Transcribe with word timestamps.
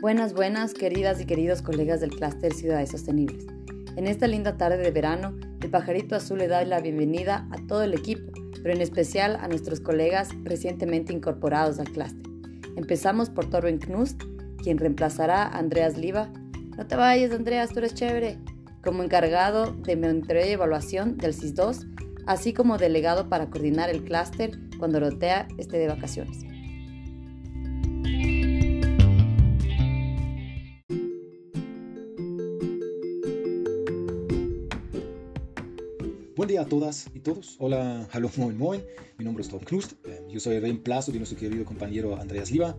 Buenas, 0.00 0.32
buenas, 0.32 0.74
queridas 0.74 1.20
y 1.20 1.26
queridos 1.26 1.60
colegas 1.60 2.00
del 2.00 2.10
clúster 2.10 2.52
Ciudades 2.52 2.90
Sostenibles. 2.90 3.46
En 3.96 4.06
esta 4.06 4.28
linda 4.28 4.56
tarde 4.56 4.78
de 4.78 4.92
verano, 4.92 5.36
el 5.60 5.70
pajarito 5.70 6.14
azul 6.14 6.38
le 6.38 6.46
da 6.46 6.64
la 6.64 6.80
bienvenida 6.80 7.48
a 7.50 7.66
todo 7.66 7.82
el 7.82 7.94
equipo, 7.94 8.30
pero 8.62 8.72
en 8.76 8.80
especial 8.80 9.36
a 9.40 9.48
nuestros 9.48 9.80
colegas 9.80 10.28
recientemente 10.44 11.12
incorporados 11.12 11.80
al 11.80 11.90
clúster. 11.90 12.22
Empezamos 12.76 13.28
por 13.28 13.50
Torben 13.50 13.80
Knust, 13.80 14.22
quien 14.62 14.78
reemplazará 14.78 15.42
a 15.42 15.58
Andreas 15.58 15.98
Liva. 15.98 16.30
No 16.76 16.86
te 16.86 16.94
vayas, 16.94 17.32
Andreas, 17.32 17.70
tú 17.70 17.80
eres 17.80 17.94
chévere. 17.94 18.38
Como 18.84 19.02
encargado 19.02 19.72
de 19.72 19.96
monitoreo 19.96 20.46
y 20.46 20.50
evaluación 20.50 21.16
del 21.16 21.34
CIS2, 21.34 22.22
así 22.26 22.52
como 22.52 22.78
delegado 22.78 23.28
para 23.28 23.50
coordinar 23.50 23.90
el 23.90 24.04
clúster 24.04 24.60
cuando 24.78 25.00
Rotea 25.00 25.48
esté 25.58 25.76
de 25.76 25.88
vacaciones. 25.88 26.47
Buen 36.38 36.46
día 36.46 36.60
a 36.60 36.66
todas 36.66 37.10
y 37.14 37.18
todos. 37.18 37.56
Hola, 37.58 38.06
hallo, 38.12 38.30
moin, 38.36 38.56
moin. 38.56 38.80
Mi 39.18 39.24
nombre 39.24 39.42
es 39.42 39.48
Tom 39.48 39.58
Knust. 39.58 39.94
Eh, 40.06 40.22
yo 40.30 40.38
soy 40.38 40.60
reemplazo 40.60 41.10
de 41.10 41.18
nuestro 41.18 41.36
querido 41.36 41.64
compañero 41.64 42.14
Andreas 42.14 42.52
Liva. 42.52 42.76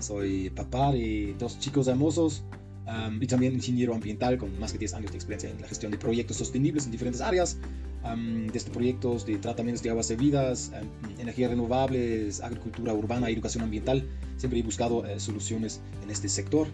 Soy 0.00 0.48
papá 0.48 0.92
de 0.92 1.36
dos 1.38 1.58
chicos 1.58 1.88
hermosos 1.88 2.42
um, 2.86 3.22
y 3.22 3.26
también 3.26 3.52
ingeniero 3.52 3.92
ambiental 3.92 4.38
con 4.38 4.58
más 4.58 4.72
de 4.72 4.78
10 4.78 4.94
años 4.94 5.10
de 5.10 5.18
experiencia 5.18 5.50
en 5.50 5.60
la 5.60 5.68
gestión 5.68 5.92
de 5.92 5.98
proyectos 5.98 6.38
sostenibles 6.38 6.86
en 6.86 6.92
diferentes 6.92 7.20
áreas, 7.20 7.58
um, 8.02 8.46
desde 8.46 8.70
proyectos 8.70 9.26
de 9.26 9.36
tratamientos 9.36 9.82
de 9.82 9.90
aguas 9.90 10.06
servidas, 10.06 10.72
um, 10.72 11.20
energías 11.20 11.50
renovables, 11.50 12.40
agricultura 12.40 12.94
urbana, 12.94 13.28
educación 13.28 13.62
ambiental. 13.62 14.08
Siempre 14.38 14.60
he 14.60 14.62
buscado 14.62 15.00
uh, 15.00 15.20
soluciones 15.20 15.82
en 16.02 16.10
este 16.10 16.30
sector. 16.30 16.66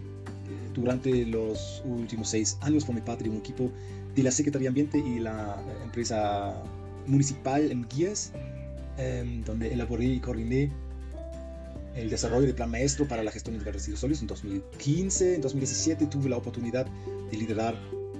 Durante 0.73 1.25
los 1.25 1.81
últimos 1.83 2.29
seis 2.29 2.57
años 2.61 2.85
formé 2.85 3.01
parte 3.01 3.25
de 3.25 3.29
un 3.29 3.37
equipo 3.37 3.69
de 4.15 4.23
la 4.23 4.31
Secretaría 4.31 4.65
de 4.65 4.69
Ambiente 4.69 4.97
y 4.97 5.19
la 5.19 5.61
empresa 5.83 6.63
municipal 7.05 7.71
en 7.71 7.87
Guías, 7.87 8.31
em, 8.97 9.43
donde 9.43 9.73
elaboré 9.73 10.05
y 10.05 10.19
coordiné 10.19 10.71
el 11.95 12.09
desarrollo 12.09 12.45
del 12.45 12.55
plan 12.55 12.69
maestro 12.69 13.07
para 13.07 13.23
la 13.23 13.31
gestión 13.31 13.57
de 13.57 13.71
residuos 13.71 13.99
sólidos 13.99 14.21
en 14.21 14.27
2015. 14.27 15.35
En 15.35 15.41
2017 15.41 16.05
tuve 16.05 16.29
la 16.29 16.37
oportunidad 16.37 16.85
de 17.31 17.37
liderar 17.37 17.75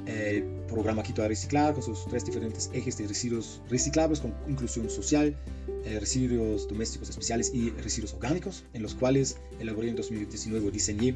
el 0.05 0.43
programa 0.67 1.03
Quito 1.03 1.23
a 1.23 1.27
Reciclar 1.27 1.73
con 1.73 1.83
sus 1.83 2.05
tres 2.07 2.25
diferentes 2.25 2.69
ejes 2.73 2.97
de 2.97 3.07
residuos 3.07 3.61
reciclables 3.69 4.19
con 4.19 4.33
inclusión 4.47 4.89
social, 4.89 5.37
eh, 5.85 5.99
residuos 5.99 6.67
domésticos 6.67 7.09
especiales 7.09 7.51
y 7.53 7.69
residuos 7.71 8.13
orgánicos, 8.13 8.65
en 8.73 8.81
los 8.81 8.95
cuales 8.95 9.37
elaboré 9.59 9.89
en 9.89 9.95
2019 9.95 10.71
diseñé 10.71 11.15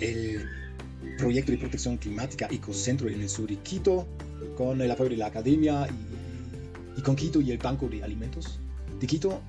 el 0.00 0.67
proyecto 1.16 1.52
de 1.52 1.58
protección 1.58 1.96
climática 1.96 2.48
Ecocentro 2.50 3.08
en 3.08 3.20
el 3.20 3.28
sur 3.28 3.48
de 3.48 3.56
Quito, 3.56 4.06
con 4.56 4.80
el 4.80 4.90
apoyo 4.90 5.10
de 5.10 5.16
la 5.16 5.26
academia 5.26 5.86
y, 6.96 7.00
con 7.02 7.16
Quito 7.16 7.40
y 7.40 7.50
el 7.50 7.58
Banco 7.58 7.88
de 7.88 8.02
Alimentos 8.02 8.60
de 9.00 9.06
Quito. 9.06 9.40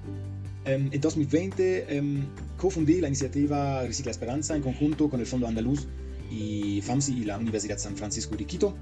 Em, 0.65 0.89
en 0.91 1.02
2020 1.02 1.97
em, 1.97 2.25
cofundé 2.57 3.02
la 3.02 3.07
iniciativa 3.07 3.83
Recicla 3.83 4.11
Esperanza 4.11 4.55
en 4.55 4.61
conjunto 4.61 5.09
con 5.09 5.19
el 5.19 5.25
Fondo 5.25 5.47
Andaluz 5.47 5.87
y 6.30 6.81
FAMSI 6.81 7.21
y 7.21 7.23
la 7.25 7.37
Universidad 7.37 7.77
San 7.77 7.95
Francisco 7.95 8.35
de 8.35 8.45
Quito. 8.45 8.75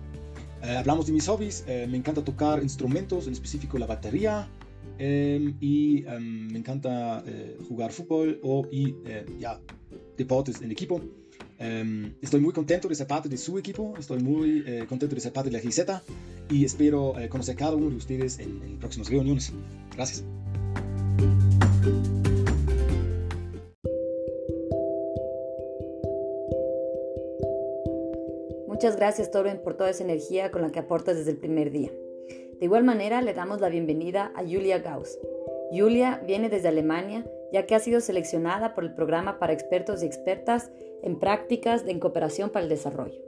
Eh, 0.64 0.76
hablamos 0.76 1.06
de 1.06 1.14
mis 1.14 1.28
hobbies, 1.28 1.64
eh, 1.68 1.88
me 1.90 1.98
encanta 1.98 2.24
tocar 2.24 2.62
instrumentos, 2.64 3.28
en 3.28 3.34
específico 3.34 3.78
la 3.78 3.86
batería, 3.86 4.50
em, 4.98 5.56
y 5.62 6.04
me 6.20 6.58
encanta 6.58 7.24
eh, 7.26 7.58
jugar 7.68 7.92
fútbol 7.92 8.40
o, 8.44 8.68
y 8.72 8.96
ya, 9.40 9.60
deportes 10.18 10.62
en 10.62 10.72
equipo. 10.72 11.02
Um, 11.60 12.14
estoy 12.22 12.40
muy 12.40 12.54
contento 12.54 12.88
de 12.88 12.94
ser 12.94 13.08
parte 13.08 13.30
de 13.30 13.38
su 13.38 13.58
equipo, 13.58 13.96
estoy 13.98 14.22
muy 14.22 14.64
eh, 14.68 14.86
contento 14.88 15.16
de 15.16 15.22
ser 15.22 15.34
parte 15.34 15.50
de 15.50 15.58
la 15.58 15.64
GZ 15.64 16.04
y 16.52 16.64
espero 16.66 17.18
eh, 17.20 17.30
conocer 17.30 17.56
cada 17.56 17.76
uno 17.76 17.90
de 17.90 17.96
ustedes 17.96 18.38
en, 18.38 18.62
en 18.64 18.78
próximas 18.78 19.10
reuniones. 19.10 19.52
Gracias. 19.96 20.24
Muchas 28.68 28.96
gracias, 28.96 29.32
Torben, 29.32 29.60
por 29.64 29.76
toda 29.76 29.90
esa 29.90 30.04
energía 30.04 30.52
con 30.52 30.62
la 30.62 30.72
que 30.72 30.78
aportas 30.78 31.18
desde 31.18 31.32
el 31.32 31.38
primer 31.38 31.72
día. 31.72 31.92
De 32.60 32.66
igual 32.66 32.84
manera, 32.84 33.24
le 33.24 33.34
damos 33.34 33.60
la 33.60 33.70
bienvenida 33.70 34.32
a 34.36 34.42
Julia 34.44 34.78
Gauss. 34.78 35.18
Julia 35.72 36.22
viene 36.28 36.50
desde 36.50 36.68
Alemania, 36.68 37.26
ya 37.52 37.66
que 37.66 37.76
ha 37.76 37.80
sido 37.80 38.00
seleccionada 38.00 38.74
por 38.74 38.84
el 38.84 38.94
programa 38.94 39.40
para 39.40 39.54
expertos 39.54 40.04
y 40.04 40.06
expertas 40.06 40.72
en 41.02 41.20
prácticas 41.20 41.86
de 41.86 42.00
cooperación 42.00 42.50
para 42.50 42.64
el 42.64 42.70
desarrollo. 42.70 43.22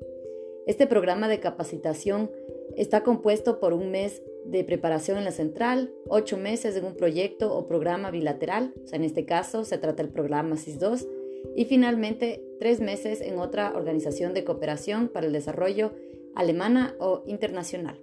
Este 0.65 0.87
programa 0.87 1.27
de 1.27 1.39
capacitación 1.39 2.31
está 2.75 3.03
compuesto 3.03 3.59
por 3.59 3.73
un 3.73 3.91
mes 3.91 4.21
de 4.45 4.63
preparación 4.63 5.17
en 5.17 5.25
la 5.25 5.31
central, 5.31 5.91
ocho 6.07 6.37
meses 6.37 6.75
en 6.75 6.85
un 6.85 6.95
proyecto 6.95 7.55
o 7.55 7.67
programa 7.67 8.11
bilateral, 8.11 8.73
o 8.83 8.87
sea, 8.87 8.97
en 8.97 9.03
este 9.03 9.25
caso 9.25 9.63
se 9.65 9.77
trata 9.77 10.03
del 10.03 10.11
programa 10.11 10.55
SIS-2, 10.55 11.07
y 11.55 11.65
finalmente 11.65 12.43
tres 12.59 12.81
meses 12.81 13.21
en 13.21 13.39
otra 13.39 13.73
organización 13.75 14.33
de 14.33 14.43
cooperación 14.43 15.07
para 15.07 15.25
el 15.25 15.33
desarrollo 15.33 15.93
alemana 16.35 16.95
o 16.99 17.23
internacional. 17.25 17.99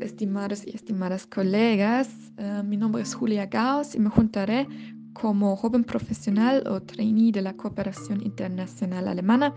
Estimados 0.00 0.66
y 0.66 0.70
estimadas 0.70 1.26
colegas, 1.26 2.08
uh, 2.38 2.62
mi 2.62 2.76
nombre 2.76 3.02
es 3.02 3.14
Julia 3.14 3.46
Gauss 3.46 3.94
y 3.94 3.98
me 3.98 4.10
juntaré 4.10 4.66
como 5.12 5.56
joven 5.56 5.84
profesional 5.84 6.64
o 6.66 6.80
trainee 6.80 7.32
de 7.32 7.42
la 7.42 7.54
Cooperación 7.54 8.22
Internacional 8.22 9.08
Alemana 9.08 9.54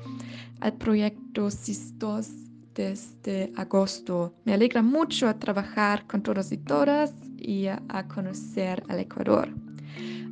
al 0.60 0.74
proyecto 0.74 1.48
SIS-2 1.48 2.28
desde 2.74 3.54
agosto. 3.56 4.34
Me 4.46 4.54
alegra 4.54 4.82
mucho 4.82 5.28
a 5.28 5.40
trabajar 5.40 6.06
con 6.08 6.22
todos 6.22 6.52
y 6.52 6.58
todas 6.58 7.14
y 7.38 7.68
a, 7.68 8.08
conocer 8.08 8.84
al 8.90 9.00
Ecuador. 9.00 9.50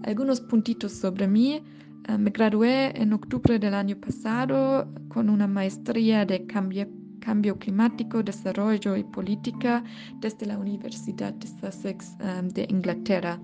Algunos 0.03 0.41
puntitos 0.41 0.91
sobre 0.91 1.27
mí. 1.27 1.63
Uh, 2.09 2.17
me 2.17 2.31
gradué 2.31 2.91
en 3.01 3.13
octubre 3.13 3.57
del 3.59 3.73
año 3.73 3.95
pasado 3.95 4.91
con 5.07 5.29
una 5.29 5.47
maestría 5.47 6.25
de 6.25 6.45
cambio 6.45 6.89
Cambio 7.23 7.57
Climático, 7.57 8.21
Desarrollo 8.21 8.97
y 8.97 9.03
Política 9.03 9.83
desde 10.19 10.45
la 10.45 10.57
Universidad 10.57 11.33
de 11.33 11.47
Sussex 11.47 12.17
um, 12.19 12.49
de 12.49 12.67
Inglaterra. 12.69 13.39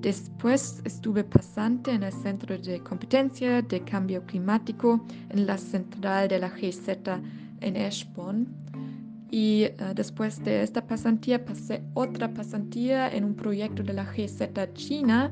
Después 0.00 0.80
estuve 0.84 1.22
pasante 1.24 1.90
en 1.92 2.02
el 2.02 2.12
Centro 2.12 2.56
de 2.56 2.80
Competencia 2.80 3.60
de 3.60 3.84
Cambio 3.84 4.24
Climático 4.24 5.04
en 5.28 5.46
la 5.46 5.58
central 5.58 6.28
de 6.28 6.38
la 6.38 6.48
GZ 6.48 6.88
en 7.60 7.76
Eschborn. 7.76 8.46
Y 9.30 9.66
uh, 9.66 9.94
después 9.94 10.42
de 10.42 10.62
esta 10.62 10.86
pasantía 10.86 11.44
pasé 11.44 11.82
otra 11.94 12.32
pasantía 12.32 13.08
en 13.14 13.24
un 13.24 13.34
proyecto 13.34 13.82
de 13.82 13.92
la 13.92 14.04
GZ 14.04 14.72
China 14.72 15.30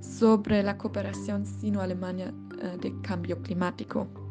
sobre 0.00 0.62
la 0.62 0.78
cooperación 0.78 1.44
sino-alemania 1.44 2.32
uh, 2.32 2.78
de 2.78 2.98
cambio 3.02 3.40
climático. 3.42 4.25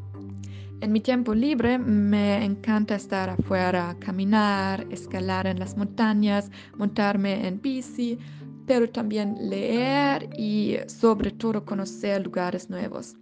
En 0.82 0.92
mi 0.92 1.00
tiempo 1.00 1.34
libre 1.34 1.78
me 1.78 2.44
encanta 2.44 2.96
estar 2.96 3.30
afuera, 3.30 3.96
caminar, 4.00 4.86
escalar 4.92 5.48
en 5.48 5.60
las 5.60 5.78
montañas, 5.78 6.52
montarme 6.78 7.48
en 7.48 7.62
bici, 7.62 8.20
pero 8.66 8.90
también 8.90 9.36
leer 9.40 10.30
y 10.38 10.78
sobre 10.88 11.32
todo 11.32 11.64
conocer 11.66 12.24
lugares 12.24 12.70
nuevos. 12.70 13.16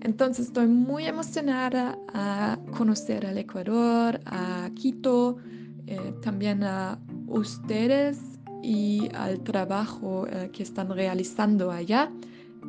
Entonces 0.00 0.46
estoy 0.46 0.68
muy 0.68 1.06
emocionada 1.06 1.98
a 2.14 2.58
conocer 2.76 3.26
al 3.26 3.38
Ecuador, 3.38 4.20
a 4.26 4.70
Quito, 4.74 5.38
eh, 5.86 6.14
también 6.22 6.62
a 6.62 6.98
ustedes 7.26 8.18
y 8.62 9.08
al 9.14 9.40
trabajo 9.40 10.26
eh, 10.28 10.50
que 10.52 10.62
están 10.62 10.90
realizando 10.90 11.70
allá 11.70 12.10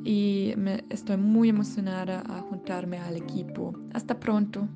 y 0.03 0.53
estoy 0.89 1.17
muy 1.17 1.49
emocionada 1.49 2.23
a 2.25 2.41
juntarme 2.41 2.97
al 2.97 3.15
equipo. 3.17 3.73
Hasta 3.93 4.19
pronto. 4.19 4.67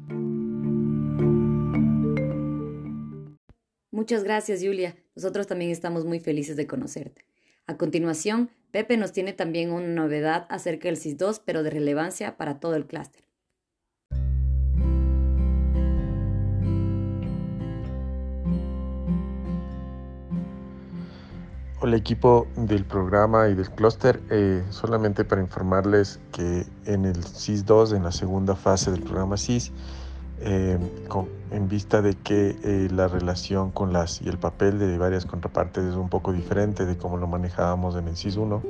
Muchas 3.91 4.23
gracias, 4.23 4.61
Julia. 4.63 4.95
Nosotros 5.15 5.47
también 5.47 5.71
estamos 5.71 6.05
muy 6.05 6.19
felices 6.19 6.57
de 6.57 6.67
conocerte. 6.67 7.25
A 7.67 7.77
continuación, 7.77 8.49
Pepe 8.71 8.97
nos 8.97 9.11
tiene 9.11 9.33
también 9.33 9.71
una 9.71 9.87
novedad 9.87 10.47
acerca 10.49 10.87
del 10.87 10.97
SIS-2, 10.97 11.41
pero 11.45 11.63
de 11.63 11.69
relevancia 11.69 12.35
para 12.35 12.59
todo 12.59 12.75
el 12.75 12.87
clúster. 12.87 13.23
Hola 21.85 21.97
equipo 21.97 22.47
del 22.55 22.85
programa 22.85 23.49
y 23.49 23.55
del 23.55 23.69
clúster, 23.69 24.21
eh, 24.29 24.63
solamente 24.69 25.25
para 25.25 25.41
informarles 25.41 26.21
que 26.31 26.65
en 26.85 27.03
el 27.03 27.21
CIS 27.25 27.65
2, 27.65 27.91
en 27.91 28.03
la 28.03 28.13
segunda 28.13 28.55
fase 28.55 28.89
del 28.89 29.01
programa 29.01 29.35
CIS, 29.35 29.73
eh, 30.39 30.79
en 31.51 31.67
vista 31.67 32.01
de 32.01 32.13
que 32.13 32.55
eh, 32.63 32.87
la 32.89 33.09
relación 33.09 33.71
con 33.71 33.91
las 33.91 34.21
y 34.21 34.29
el 34.29 34.37
papel 34.37 34.79
de 34.79 34.97
varias 34.97 35.25
contrapartes 35.25 35.83
es 35.83 35.95
un 35.95 36.07
poco 36.07 36.31
diferente 36.31 36.85
de 36.85 36.95
cómo 36.95 37.17
lo 37.17 37.27
manejábamos 37.27 37.97
en 37.97 38.07
el 38.07 38.15
CIS 38.15 38.37
1, 38.37 38.63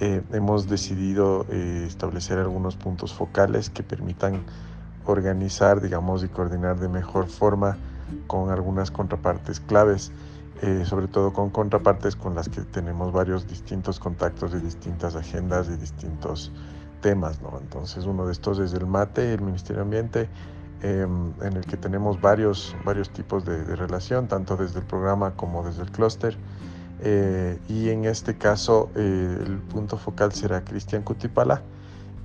eh, 0.00 0.22
hemos 0.34 0.68
decidido 0.68 1.46
establecer 1.50 2.38
algunos 2.38 2.76
puntos 2.76 3.14
focales 3.14 3.70
que 3.70 3.82
permitan 3.82 4.42
organizar, 5.06 5.80
digamos, 5.80 6.22
y 6.22 6.28
coordinar 6.28 6.78
de 6.80 6.90
mejor 6.90 7.28
forma 7.28 7.78
con 8.26 8.50
algunas 8.50 8.90
contrapartes 8.90 9.58
claves, 9.58 10.12
sobre 10.84 11.06
todo 11.06 11.32
con 11.32 11.50
contrapartes 11.50 12.16
con 12.16 12.34
las 12.34 12.48
que 12.48 12.62
tenemos 12.62 13.12
varios 13.12 13.46
distintos 13.46 14.00
contactos 14.00 14.52
de 14.52 14.60
distintas 14.60 15.14
agendas, 15.14 15.68
de 15.68 15.76
distintos 15.76 16.50
temas, 17.02 17.42
¿no? 17.42 17.58
Entonces 17.60 18.06
uno 18.06 18.26
de 18.26 18.32
estos 18.32 18.58
es 18.58 18.72
el 18.72 18.86
MATE, 18.86 19.34
el 19.34 19.42
Ministerio 19.42 19.76
de 19.76 19.82
Ambiente, 19.82 20.28
Em, 20.82 21.32
en 21.40 21.56
el 21.56 21.64
que 21.64 21.78
tenemos 21.78 22.20
varios, 22.20 22.76
varios 22.84 23.08
tipos 23.08 23.46
de, 23.46 23.64
relación, 23.76 24.28
tanto 24.28 24.58
desde 24.58 24.80
el 24.80 24.84
programa 24.84 25.32
como 25.34 25.64
desde 25.64 25.82
el 25.82 25.90
clúster. 25.90 26.36
Eh, 27.00 27.58
y 27.68 27.88
en 27.88 28.04
este 28.04 28.36
caso 28.36 28.90
eh, 28.94 29.38
el 29.46 29.58
punto 29.58 29.96
focal 29.96 30.32
será 30.32 30.64
Cristian 30.64 31.02
Cutipala, 31.02 31.62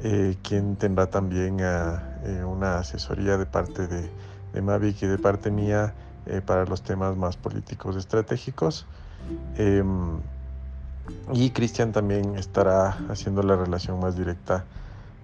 eh, 0.03 0.35
quien 0.43 0.75
tendrá 0.75 1.09
también 1.09 1.57
una 2.45 2.79
asesoría 2.79 3.37
de 3.37 3.45
parte 3.45 3.87
de, 3.87 4.09
de, 4.53 4.61
Mavic 4.61 5.01
y 5.03 5.07
de 5.07 5.17
parte 5.17 5.49
mía 5.49 5.93
para 6.45 6.65
los 6.65 6.83
temas 6.83 7.17
más 7.17 7.35
políticos 7.35 7.95
estratégicos. 7.95 8.85
Em, 9.57 10.19
y 11.33 11.49
Cristian 11.51 11.91
también 11.91 12.35
estará 12.35 12.97
haciendo 13.09 13.43
la 13.43 13.55
relación 13.55 13.99
más 13.99 14.15
directa 14.15 14.65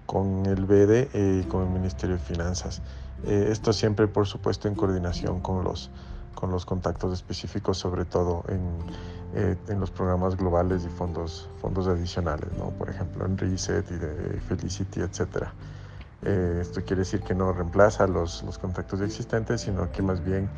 con 0.06 0.46
el 0.46 0.64
BD 0.64 1.08
y 1.14 1.42
con 1.44 1.62
el 1.64 1.68
Ministerio 1.70 2.16
de 2.16 2.22
Finanzas. 2.22 2.82
Eh, 3.24 3.48
esto 3.50 3.72
siempre, 3.72 4.06
por 4.06 4.26
supuesto, 4.26 4.68
en 4.68 4.74
coordinación 4.74 5.40
con 5.40 5.64
los, 5.64 5.90
con 6.34 6.50
los 6.50 6.64
contactos 6.64 7.12
específicos, 7.12 7.78
sobre 7.78 8.04
todo 8.04 8.44
en, 8.48 8.60
eh, 9.34 9.56
en 9.68 9.80
los 9.80 9.90
programas 9.90 10.36
globales 10.36 10.84
y 10.84 10.88
fondos, 10.88 11.48
fondos 11.60 11.88
adicionales, 11.88 12.48
¿no? 12.56 12.70
por 12.70 12.88
ejemplo, 12.88 13.26
en 13.26 13.36
Reset 13.36 13.90
y 13.90 13.96
de 13.96 14.40
Felicity, 14.48 15.00
etc. 15.00 15.48
Eh, 16.22 16.58
esto 16.62 16.82
quiere 16.84 17.00
decir 17.00 17.20
que 17.20 17.34
no 17.34 17.52
reemplaza 17.52 18.06
los, 18.06 18.42
los 18.44 18.58
contactos 18.58 19.00
existentes, 19.00 19.62
sino 19.62 19.90
que 19.92 20.02
más 20.02 20.24
bien 20.24 20.48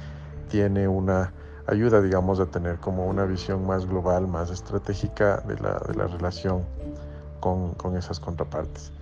tiene 0.51 0.87
una 0.89 1.33
ayuda, 1.67 2.03
digamos, 2.03 2.41
a 2.41 2.47
tener 2.47 2.77
como 2.79 3.07
una 3.07 3.25
visión 3.25 3.67
más 3.67 3.87
global, 3.87 4.27
más 4.27 4.51
estratégica 4.51 5.39
de 5.41 5.59
la, 5.59 5.79
de 5.79 5.95
la 5.95 6.07
relación 6.07 6.65
con, 7.41 7.75
con 7.75 7.97
esas 7.97 8.21
contrapartes. 8.21 8.93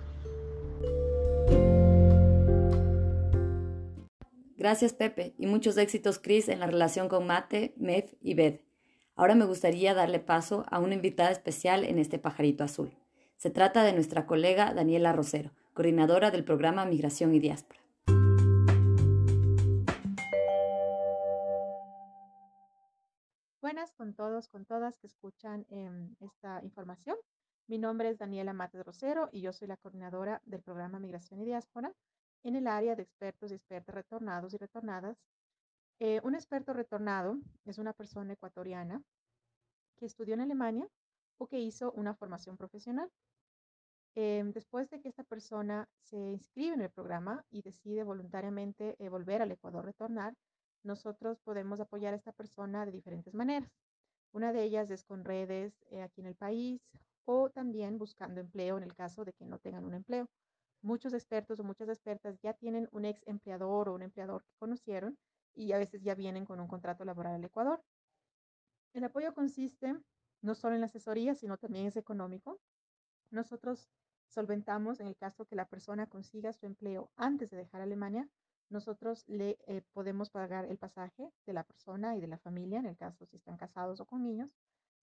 Gracias 4.57 4.93
Pepe 4.93 5.33
y 5.37 5.47
muchos 5.47 5.77
éxitos 5.77 6.19
Chris 6.19 6.49
en 6.49 6.59
la 6.59 6.67
relación 6.67 7.07
con 7.07 7.25
Mate, 7.25 7.73
Mev 7.77 8.17
y 8.21 8.33
Bed. 8.33 8.59
Ahora 9.15 9.33
me 9.35 9.45
gustaría 9.45 9.93
darle 9.93 10.19
paso 10.19 10.65
a 10.69 10.79
una 10.79 10.95
invitada 10.95 11.31
especial 11.31 11.83
en 11.83 11.97
este 11.97 12.19
pajarito 12.19 12.63
azul. 12.63 12.93
Se 13.37 13.49
trata 13.49 13.83
de 13.83 13.93
nuestra 13.93 14.25
colega 14.25 14.73
Daniela 14.73 15.13
Rosero, 15.13 15.51
coordinadora 15.73 16.29
del 16.29 16.43
programa 16.43 16.85
Migración 16.85 17.33
y 17.33 17.39
Diáspora. 17.39 17.79
Buenas 23.69 23.93
con 23.93 24.15
todos, 24.15 24.47
con 24.47 24.65
todas 24.65 24.97
que 24.97 25.05
escuchan 25.05 25.63
em, 25.69 26.15
esta 26.21 26.59
información. 26.63 27.15
Mi 27.67 27.77
nombre 27.77 28.09
es 28.09 28.17
Daniela 28.17 28.51
Mate 28.51 28.81
Rosero 28.81 29.29
y 29.31 29.41
yo 29.41 29.53
soy 29.53 29.67
la 29.67 29.77
coordinadora 29.77 30.41
del 30.43 30.63
programa 30.63 30.97
Migración 30.97 31.39
y 31.39 31.45
Diáspora 31.45 31.93
en 32.41 32.55
el 32.55 32.65
área 32.65 32.95
de 32.95 33.03
expertos 33.03 33.51
y 33.51 33.53
expertas 33.53 33.93
retornados 33.93 34.55
y 34.55 34.57
retornadas. 34.57 35.19
Eh, 35.99 36.19
un 36.23 36.33
experto 36.33 36.73
retornado 36.73 37.37
es 37.65 37.77
una 37.77 37.93
persona 37.93 38.33
ecuatoriana 38.33 39.03
que 39.97 40.07
estudió 40.07 40.33
en 40.33 40.41
Alemania 40.41 40.87
o 41.37 41.45
que 41.45 41.59
hizo 41.59 41.91
una 41.91 42.15
formación 42.15 42.57
profesional. 42.57 43.11
Em, 44.15 44.51
después 44.51 44.89
de 44.89 44.99
que 44.99 45.09
esta 45.09 45.23
persona 45.23 45.87
se 46.01 46.17
inscribe 46.17 46.73
en 46.73 46.81
el 46.81 46.89
programa 46.89 47.45
y 47.51 47.61
decide 47.61 48.03
voluntariamente 48.03 48.95
eh, 48.97 49.09
volver 49.09 49.43
al 49.43 49.51
Ecuador, 49.51 49.85
retornar, 49.85 50.33
nosotros 50.83 51.39
podemos 51.39 51.79
apoyar 51.79 52.13
a 52.13 52.17
esta 52.17 52.31
persona 52.31 52.85
de 52.85 52.91
diferentes 52.91 53.33
maneras. 53.33 53.71
Una 54.31 54.53
de 54.53 54.63
ellas 54.63 54.89
es 54.91 55.03
con 55.03 55.23
redes 55.23 55.73
eh, 55.91 56.01
aquí 56.01 56.21
en 56.21 56.27
el 56.27 56.35
país 56.35 56.81
o 57.25 57.49
también 57.49 57.97
buscando 57.97 58.41
empleo 58.41 58.77
en 58.77 58.83
el 58.83 58.95
caso 58.95 59.25
de 59.25 59.33
que 59.33 59.45
no 59.45 59.59
tengan 59.59 59.85
un 59.85 59.93
empleo 59.93 60.29
muchos 60.81 61.13
expertos 61.13 61.59
o 61.59 61.63
muchas 61.63 61.89
expertas 61.89 62.39
ya 62.41 62.53
tienen 62.53 62.87
un 62.91 63.05
ex 63.05 63.21
empleador 63.27 63.89
o 63.89 63.93
un 63.93 64.01
empleador 64.01 64.43
que 64.43 64.57
conocieron 64.57 65.17
y 65.53 65.71
a 65.73 65.77
veces 65.77 66.01
ya 66.01 66.15
vienen 66.15 66.45
con 66.45 66.59
un 66.59 66.67
contrato 66.67 67.03
laboral 67.05 67.35
al 67.35 67.43
Ecuador. 67.43 67.83
El 68.93 69.03
apoyo 69.03 69.33
consiste 69.33 69.95
no 70.41 70.55
solo 70.55 70.75
en 70.75 70.81
la 70.81 70.87
asesoría, 70.87 71.35
sino 71.35 71.57
también 71.57 71.87
es 71.87 71.97
económico. 71.97 72.59
Nosotros 73.29 73.89
solventamos 74.27 74.99
en 74.99 75.07
el 75.07 75.17
caso 75.17 75.45
que 75.45 75.55
la 75.55 75.67
persona 75.67 76.07
consiga 76.07 76.53
su 76.53 76.65
empleo 76.65 77.11
antes 77.15 77.49
de 77.49 77.57
dejar 77.57 77.81
Alemania, 77.81 78.29
nosotros 78.69 79.23
le 79.27 79.57
eh, 79.67 79.81
podemos 79.93 80.29
pagar 80.29 80.65
el 80.65 80.77
pasaje 80.77 81.31
de 81.45 81.53
la 81.53 81.63
persona 81.63 82.15
y 82.15 82.21
de 82.21 82.27
la 82.27 82.37
familia, 82.37 82.79
en 82.79 82.85
el 82.85 82.97
caso 82.97 83.25
si 83.25 83.37
están 83.37 83.57
casados 83.57 83.99
o 83.99 84.05
con 84.05 84.23
niños, 84.23 84.55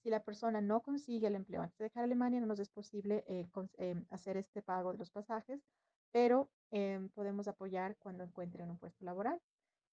si 0.02 0.10
la 0.10 0.22
persona 0.22 0.60
no 0.60 0.82
consigue 0.82 1.26
el 1.26 1.34
empleo 1.34 1.62
antes 1.62 1.78
de 1.78 1.86
dejar 1.86 2.04
Alemania, 2.04 2.40
no 2.40 2.46
nos 2.46 2.60
es 2.60 2.70
posible 2.70 3.24
eh, 3.26 3.48
eh, 3.78 4.04
hacer 4.10 4.36
este 4.36 4.62
pago 4.62 4.92
de 4.92 4.98
los 4.98 5.10
pasajes, 5.10 5.60
pero 6.12 6.48
em, 6.70 7.08
podemos 7.08 7.48
apoyar 7.48 7.96
cuando 7.98 8.22
encuentren 8.22 8.70
un 8.70 8.78
puesto 8.78 9.04
laboral. 9.04 9.40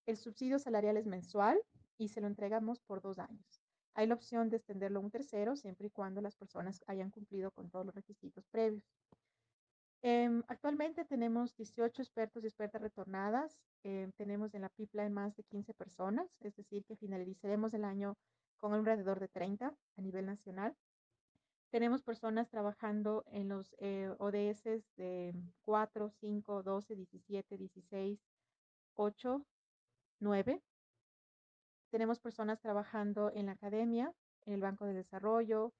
El 0.05 0.17
subsidio 0.17 0.59
salarial 0.59 0.97
es 0.97 1.07
mensual 1.07 1.59
y 1.97 2.09
se 2.09 2.21
lo 2.21 2.27
entregamos 2.27 2.79
por 2.79 3.01
dos 3.01 3.17
años. 3.19 3.63
Hay 3.95 4.07
la 4.07 4.15
opción 4.15 4.49
de 4.49 4.57
extenderlo 4.57 4.99
a 4.99 5.03
un 5.03 5.11
tercero 5.11 5.55
siempre 5.55 5.87
y 5.87 5.89
cuando 5.91 6.21
las 6.21 6.35
personas 6.35 6.83
hayan 6.87 7.09
cumplido 7.09 7.51
con 7.51 7.69
todos 7.69 7.85
los 7.85 7.95
requisitos 7.95 8.45
previos. 8.47 8.83
Em, 10.05 10.43
actualmente 10.49 11.05
tenemos 11.05 11.55
18 11.55 12.01
expertos 12.01 12.43
y 12.43 12.47
expertas 12.47 12.81
retornadas. 12.81 13.57
Em, 13.83 14.11
tenemos 14.11 14.53
en 14.53 14.61
la 14.61 14.69
pipeline 14.69 15.13
más 15.13 15.33
de 15.37 15.43
15 15.43 15.73
personas, 15.73 16.27
es 16.41 16.57
decir, 16.57 16.83
que 16.83 16.97
finalizaremos 16.97 17.73
el 17.73 17.85
año 17.85 18.17
con 18.57 18.73
alrededor 18.73 19.21
de 19.21 19.29
30 19.29 19.73
a 19.95 20.01
nivel 20.01 20.25
nacional. 20.25 20.75
Tenemos 21.69 22.03
personas 22.03 22.49
trabajando 22.49 23.23
en 23.27 23.47
los 23.47 23.75
eh, 23.79 24.13
ODS 24.19 24.83
de 24.97 25.33
4, 25.63 26.09
5, 26.09 26.63
12, 26.63 26.95
17, 26.95 27.57
16, 27.57 28.19
8, 28.95 29.45
9. 30.19 30.61
Tenemos 31.91 32.19
personas 32.19 32.59
trabajando 32.59 33.31
en 33.33 33.45
la 33.45 33.53
academia, 33.53 34.13
en 34.45 34.53
el 34.53 34.61
Banco 34.61 34.85
de 34.85 34.93
Desarrollo, 34.93 35.71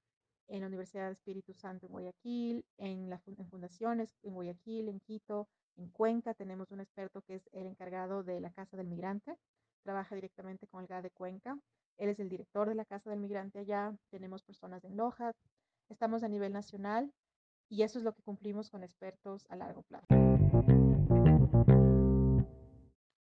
en 0.48 0.60
la 0.60 0.66
Universidad 0.66 1.06
de 1.06 1.12
Espíritu 1.12 1.52
Santo 1.52 1.86
en 1.86 1.92
Guayaquil, 1.92 2.64
en, 2.78 3.10
las 3.10 3.22
fundaciones 3.50 4.14
en 4.22 4.34
Guayaquil, 4.34 4.88
en 4.88 5.00
Quito, 5.00 5.48
en 5.76 5.88
Cuenca. 5.88 6.34
Tenemos 6.34 6.70
un 6.70 6.80
experto 6.80 7.22
que 7.22 7.36
es 7.36 7.48
el 7.52 7.66
encargado 7.66 8.22
de 8.22 8.40
la 8.40 8.50
Casa 8.52 8.76
del 8.76 8.88
Migrante, 8.88 9.36
trabaja 9.82 10.14
directamente 10.14 10.66
con 10.66 10.82
el 10.82 10.88
GA 10.88 11.02
de 11.02 11.10
Cuenca. 11.10 11.58
Él 11.96 12.08
es 12.08 12.18
el 12.18 12.28
director 12.28 12.68
de 12.68 12.74
la 12.74 12.84
Casa 12.84 13.10
del 13.10 13.20
Migrante 13.20 13.60
allá. 13.60 13.96
Tenemos 14.10 14.42
personas 14.42 14.84
en 14.84 14.96
Loja. 14.96 15.32
Estamos 15.88 16.22
a 16.24 16.28
nivel 16.28 16.52
nacional 16.52 17.12
y 17.68 17.82
eso 17.82 17.98
es 17.98 18.04
lo 18.04 18.14
que 18.14 18.22
cumplimos 18.22 18.70
con 18.70 18.82
expertos 18.82 19.46
a 19.48 19.56
largo 19.56 19.82
plazo. 19.82 20.06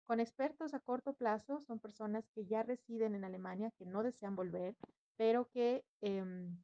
Con 0.08 0.22
expertos 0.22 0.74
a 0.74 0.80
corto 0.80 1.14
plazo 1.14 1.60
son 1.60 1.80
personas 1.80 2.30
que 2.30 2.46
ya 2.46 2.64
residen 2.64 3.14
en 3.14 3.26
Alemania, 3.26 3.72
que 3.78 3.86
no 3.86 4.04
desean 4.04 4.38
volver, 4.38 4.74
pero 5.18 5.50
que, 5.50 5.84
em, 6.00 6.58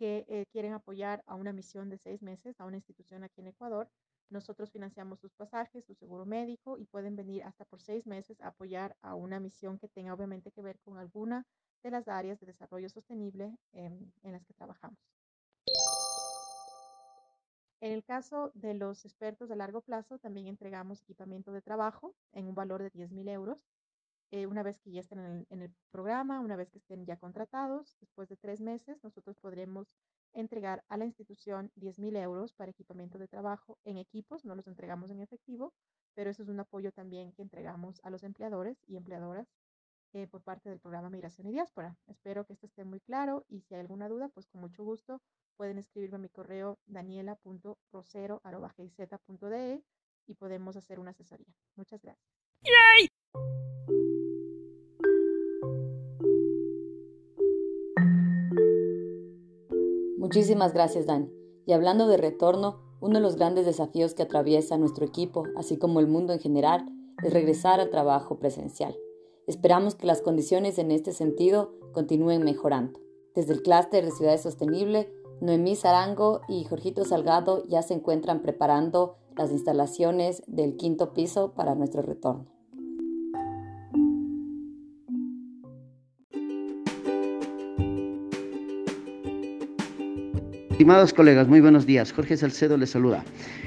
que 0.00 0.24
eh, 0.28 0.46
quieren 0.50 0.72
apoyar 0.72 1.22
a 1.26 1.34
una 1.36 1.52
misión 1.52 1.90
de 1.90 1.98
seis 1.98 2.22
meses 2.22 2.58
a 2.58 2.64
una 2.64 2.78
institución 2.78 3.22
aquí 3.22 3.42
en 3.42 3.48
Ecuador 3.48 3.86
nosotros 4.30 4.70
financiamos 4.70 5.18
sus 5.18 5.34
pasajes, 5.34 5.84
su 5.84 5.94
seguro 5.94 6.24
médico 6.24 6.78
y 6.78 6.84
pueden 6.84 7.16
venir 7.16 7.42
hasta 7.42 7.64
por 7.64 7.82
seis 7.82 8.06
meses 8.06 8.40
a 8.40 8.48
apoyar 8.48 8.96
a 9.02 9.16
una 9.16 9.40
misión 9.40 9.76
que 9.76 9.88
tenga 9.88 10.14
obviamente 10.14 10.52
que 10.52 10.62
ver 10.62 10.78
con 10.78 10.98
alguna 10.98 11.44
de 11.82 11.90
las 11.90 12.06
áreas 12.06 12.38
de 12.38 12.46
desarrollo 12.46 12.88
sostenible 12.88 13.58
en, 13.72 14.12
las 14.22 14.44
que 14.44 14.54
trabajamos. 14.54 14.98
En 17.80 17.92
el 17.92 18.04
caso 18.04 18.52
de 18.54 18.74
los 18.74 19.04
expertos 19.04 19.48
de 19.48 19.56
largo 19.56 19.80
plazo, 19.80 20.18
también 20.18 20.46
entregamos 20.46 21.02
equipamiento 21.02 21.50
de 21.50 21.62
trabajo 21.62 22.14
en 22.32 22.46
un 22.46 22.54
valor 22.54 22.82
de 22.82 22.90
10 22.90 23.10
mil 23.10 23.28
euros. 23.28 23.58
Eh, 24.32 24.46
una 24.46 24.62
vez 24.62 24.78
que 24.78 24.92
ya 24.92 25.00
estén 25.00 25.18
en 25.18 25.26
el, 25.26 25.46
en 25.50 25.62
el, 25.62 25.74
programa, 25.90 26.38
una 26.40 26.56
vez 26.56 26.70
que 26.70 26.78
estén 26.78 27.04
ya 27.04 27.16
contratados, 27.16 27.96
después 28.00 28.28
de 28.28 28.36
tres 28.36 28.60
meses, 28.60 29.02
nosotros 29.02 29.36
podremos 29.38 29.92
entregar 30.32 30.84
a 30.88 30.96
la 30.96 31.04
institución 31.04 31.72
10 31.74 31.98
mil 31.98 32.14
euros 32.16 32.52
para 32.52 32.70
equipamiento 32.70 33.18
de 33.18 33.26
trabajo 33.26 33.80
en 33.84 33.98
equipos, 33.98 34.44
no 34.44 34.54
los 34.54 34.68
entregamos 34.68 35.10
en 35.10 35.18
efectivo, 35.20 35.74
pero 36.14 36.30
eso 36.30 36.44
es 36.44 36.48
un 36.48 36.60
apoyo 36.60 36.92
también 36.92 37.32
que 37.32 37.42
entregamos 37.42 38.00
a 38.04 38.10
los 38.10 38.22
empleadores 38.22 38.84
y 38.86 38.96
empleadoras 38.96 39.48
eh, 40.12 40.26
por 40.26 40.42
parte 40.42 40.68
del 40.68 40.80
programa 40.80 41.08
Migración 41.10 41.46
y 41.48 41.52
Diáspora. 41.52 41.96
Espero 42.06 42.44
que 42.44 42.52
esto 42.52 42.66
esté 42.66 42.84
muy 42.84 43.00
claro 43.00 43.44
y 43.48 43.60
si 43.60 43.74
hay 43.74 43.80
alguna 43.80 44.08
duda, 44.08 44.28
pues 44.28 44.46
con 44.46 44.60
mucho 44.60 44.84
gusto 44.84 45.20
pueden 45.56 45.78
escribirme 45.78 46.16
a 46.16 46.20
mi 46.20 46.28
correo 46.28 46.78
daniela.rosero.de 46.86 49.84
y 50.26 50.34
podemos 50.34 50.76
hacer 50.76 51.00
una 51.00 51.10
asesoría. 51.10 51.54
Muchas 51.76 52.02
gracias. 52.02 52.30
Muchísimas 60.32 60.72
gracias, 60.72 61.06
Dani. 61.06 61.28
Y 61.66 61.72
hablando 61.72 62.06
de 62.06 62.16
retorno, 62.16 62.78
uno 63.00 63.14
de 63.14 63.20
los 63.20 63.34
grandes 63.34 63.66
desafíos 63.66 64.14
que 64.14 64.22
atraviesa 64.22 64.78
nuestro 64.78 65.04
equipo, 65.04 65.42
así 65.56 65.76
como 65.76 65.98
el 65.98 66.06
mundo 66.06 66.32
en 66.32 66.38
general, 66.38 66.86
es 67.24 67.32
regresar 67.32 67.80
al 67.80 67.90
trabajo 67.90 68.38
presencial. 68.38 68.96
Esperamos 69.48 69.96
que 69.96 70.06
las 70.06 70.22
condiciones 70.22 70.78
en 70.78 70.92
este 70.92 71.12
sentido 71.12 71.74
continúen 71.90 72.44
mejorando. 72.44 73.00
Desde 73.34 73.54
el 73.54 73.62
clúster 73.62 74.04
de 74.04 74.12
ciudades 74.12 74.42
sostenibles, 74.42 75.08
Noemí 75.40 75.74
Zarango 75.74 76.42
y 76.46 76.62
Jorgito 76.62 77.04
Salgado 77.04 77.64
ya 77.66 77.82
se 77.82 77.94
encuentran 77.94 78.40
preparando 78.40 79.16
las 79.36 79.50
instalaciones 79.50 80.44
del 80.46 80.76
quinto 80.76 81.12
piso 81.12 81.54
para 81.54 81.74
nuestro 81.74 82.02
retorno. 82.02 82.59
Estimados 90.80 91.12
colegas, 91.12 91.46
muy 91.46 91.60
buenos 91.60 91.84
días. 91.84 92.10
Jorge 92.10 92.38
Salcedo 92.38 92.78
les 92.78 92.88
saluda. 92.88 93.22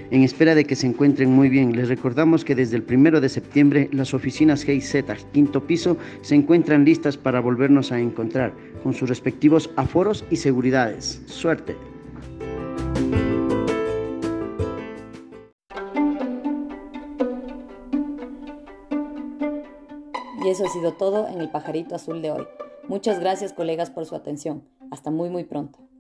En 0.10 0.24
espera 0.24 0.56
de 0.56 0.66
que 0.66 0.76
se 0.76 0.88
encuentren 0.88 1.30
muy 1.30 1.48
bien, 1.48 1.76
les 1.76 1.88
recordamos 1.88 2.44
que 2.44 2.56
desde 2.56 2.76
el 2.76 2.82
primero 2.82 3.22
de 3.22 3.30
septiembre 3.30 3.88
las 3.92 4.16
oficinas 4.16 4.64
GIZ, 4.64 4.96
quinto 5.32 5.68
piso, 5.68 5.96
se 6.24 6.34
encuentran 6.34 6.86
listas 6.86 7.16
para 7.16 7.40
volvernos 7.40 7.92
a 7.92 8.00
encontrar, 8.00 8.52
con 8.82 8.96
sus 8.96 9.08
respectivos 9.10 9.70
aforos 9.76 10.26
y 10.32 10.38
seguridades. 10.38 11.22
Suerte. 11.28 11.78
Y 20.44 20.50
eso 20.50 20.66
ha 20.66 20.70
sido 20.70 20.94
todo 20.94 21.28
en 21.28 21.42
el 21.42 21.52
pajarito 21.52 21.94
azul 21.94 22.24
de 22.24 22.32
hoy. 22.32 22.48
Muchas 22.88 23.20
gracias 23.20 23.54
colegas 23.54 23.92
por 23.92 24.08
su 24.08 24.16
atención. 24.16 24.64
Hasta 24.90 25.12
muy 25.12 25.30
muy 25.30 25.44
pronto. 25.44 25.93